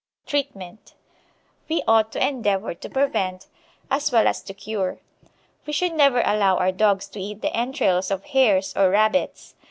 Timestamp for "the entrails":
7.43-8.09